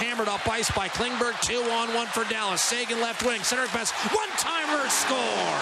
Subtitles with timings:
[0.00, 1.38] Hammered up ice by Klingberg.
[1.42, 2.62] Two on one for Dallas.
[2.62, 3.42] Seguin left wing.
[3.42, 3.92] Center pass.
[4.16, 5.52] One timer score.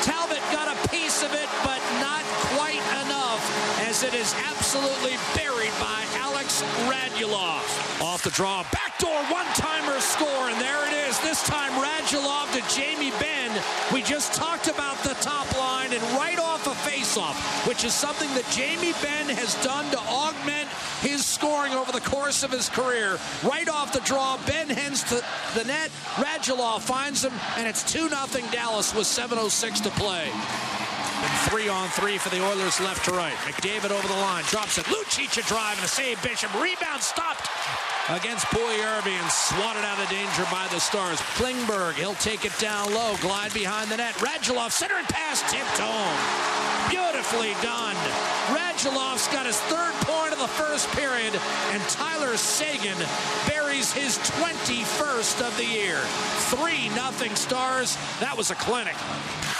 [0.00, 2.24] Talbot got a piece of it, but not
[2.56, 3.44] quite enough
[3.84, 7.60] as it is absolutely buried by Alex Radulov.
[8.00, 8.64] Off the draw.
[8.72, 10.48] Backdoor one timer score.
[10.48, 11.20] And there it is.
[11.20, 13.52] This time Radulov to Jamie Benn.
[13.92, 17.36] We just talked about the top line and right off a faceoff,
[17.68, 20.65] which is something that Jamie Benn has done to augment
[21.76, 23.18] over the course of his career.
[23.42, 25.22] Right off the draw, Benn heads to
[25.54, 25.90] the net.
[26.16, 30.30] Radulov finds him, and it's 2 0 Dallas with 7.06 to play.
[31.16, 33.32] And three on three for the Oilers left to right.
[33.48, 34.84] McDavid over the line, drops it.
[34.86, 36.22] Lucic a drive and a save.
[36.22, 37.48] Bishop rebound stopped
[38.10, 41.18] against Puljujarvi and swatted out of danger by the Stars.
[41.40, 44.14] Klingberg, he'll take it down low, glide behind the net.
[44.16, 45.80] Radulov center and pass tipped.
[47.28, 47.96] Beautifully done.
[48.54, 51.34] Radulov's got his third point of the first period,
[51.72, 52.96] and Tyler Seguin
[53.48, 55.98] buries his 21st of the year.
[56.50, 57.96] 3 nothing Stars.
[58.20, 58.94] That was a clinic.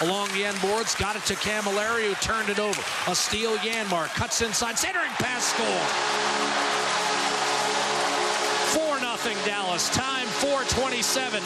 [0.00, 2.80] Along the end boards, got it to Cammalleri, who turned it over.
[3.10, 5.66] A steal, Janmark cuts inside, centering pass, score.
[8.80, 9.88] 4 nothing Dallas.
[9.90, 11.42] Time 427.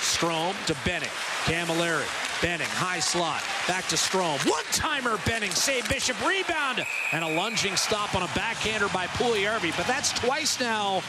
[0.00, 1.10] Strome to Bennett.
[1.44, 2.31] Cammalleri.
[2.42, 3.40] Benning, high slot.
[3.68, 4.44] Back to Strome.
[4.50, 5.52] One-timer Benning.
[5.52, 6.16] Save Bishop.
[6.26, 6.84] Rebound.
[7.12, 9.76] And a lunging stop on a backhander by Puljujarvi.
[9.76, 11.02] But that's twice now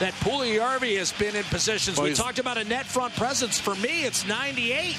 [0.00, 2.00] that Puljujarvi has been in positions.
[2.00, 3.60] We talked about a net front presence.
[3.60, 4.96] For me, it's 98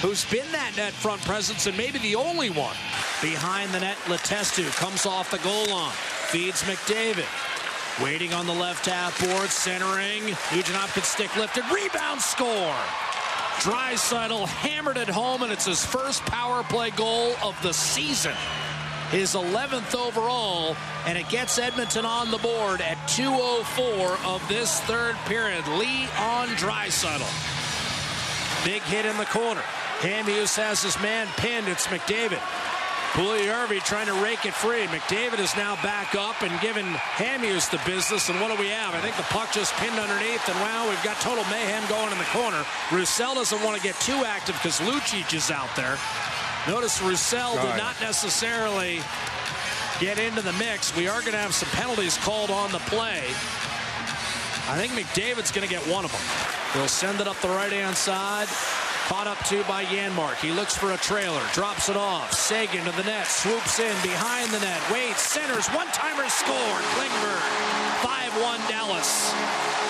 [0.00, 2.76] who's been that net front presence and maybe the only one.
[3.20, 5.90] Behind the net, Letestu comes off the goal line.
[6.30, 7.26] Feeds McDavid.
[8.02, 10.24] Waiting on the left half board, centering.
[10.52, 11.64] Nugent Hopkins stick lifted.
[11.72, 12.74] Rebound score.
[13.64, 18.34] Draisaitl hammered it home, and it's his first power play goal of the season.
[19.10, 20.76] His 11th overall,
[21.06, 25.66] and it gets Edmonton on the board at 2.04 of this third period.
[25.66, 27.24] Lee on Draisaitl.
[28.66, 29.62] Big hit in the corner.
[30.00, 31.66] Hamhuis has his man pinned.
[31.66, 32.42] It's McDavid.
[33.14, 34.86] Puljujarvi trying to rake it free.
[34.88, 38.28] McDavid is now back up and giving Hamhuis the business.
[38.28, 38.92] And what do we have?
[38.92, 40.42] I think the puck just pinned underneath.
[40.48, 42.64] And wow, we've got total mayhem going in the corner.
[42.90, 45.96] Roussel doesn't want to get too active because Lucic is out there.
[46.66, 48.98] Notice Roussel did not necessarily
[50.00, 50.96] get into the mix.
[50.96, 53.22] We are going to have some penalties called on the play.
[54.66, 56.20] I think McDavid's going to get one of them.
[56.72, 58.48] He'll send it up the right-hand side.
[59.04, 60.36] Caught up to by Janmark.
[60.36, 61.42] He looks for a trailer.
[61.52, 62.32] Drops it off.
[62.32, 63.26] Seguin to the net.
[63.26, 64.80] Swoops in behind the net.
[64.90, 65.20] Waits.
[65.20, 65.68] Centers.
[65.68, 66.84] One-timer scored.
[66.96, 67.44] Klingberg.
[68.00, 69.34] 5-1 Dallas.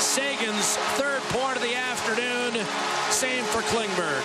[0.02, 2.66] Seguin's third point of the afternoon.
[3.10, 4.22] Same for Klingberg.